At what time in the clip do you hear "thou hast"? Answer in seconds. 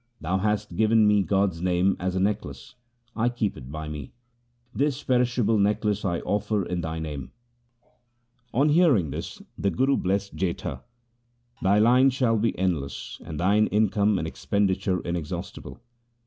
0.19-0.75